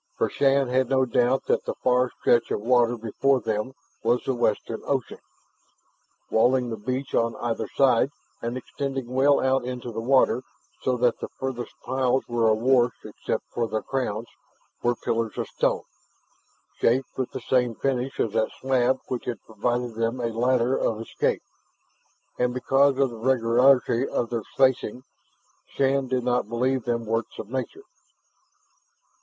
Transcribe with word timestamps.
For 0.17 0.31
Shann 0.31 0.67
had 0.69 0.89
no 0.89 1.05
doubt 1.05 1.45
that 1.45 1.65
the 1.65 1.75
wide 1.83 2.09
stretch 2.19 2.49
of 2.49 2.61
water 2.61 2.97
before 2.97 3.39
them 3.39 3.73
was 4.01 4.23
the 4.23 4.33
western 4.33 4.81
ocean. 4.83 5.19
Walling 6.31 6.71
the 6.71 6.75
beach 6.75 7.13
on 7.13 7.35
either 7.35 7.67
side, 7.75 8.09
and 8.41 8.57
extending 8.57 9.09
well 9.11 9.39
out 9.39 9.63
into 9.63 9.91
the 9.91 10.01
water 10.01 10.41
so 10.81 10.97
that 10.97 11.19
the 11.19 11.27
farthest 11.39 11.75
piles 11.85 12.27
were 12.27 12.47
awash 12.49 12.93
except 13.05 13.43
for 13.53 13.67
their 13.67 13.83
crowns, 13.83 14.25
were 14.81 14.95
pillars 14.95 15.37
of 15.37 15.45
stone, 15.49 15.83
shaped 16.79 17.15
with 17.15 17.29
the 17.29 17.41
same 17.41 17.75
finish 17.75 18.19
as 18.19 18.31
that 18.31 18.49
slab 18.59 18.97
which 19.07 19.25
had 19.25 19.43
provided 19.45 19.93
them 19.93 20.19
a 20.19 20.29
ladder 20.29 20.75
of 20.75 20.99
escape. 20.99 21.43
And 22.39 22.55
because 22.55 22.97
of 22.97 23.11
the 23.11 23.19
regularity 23.19 24.07
of 24.07 24.31
their 24.31 24.45
spacing, 24.55 25.03
Shann 25.75 26.07
did 26.07 26.23
not 26.23 26.49
believe 26.49 26.85
them 26.85 27.05
works 27.05 27.37
of 27.37 27.51
nature. 27.51 27.83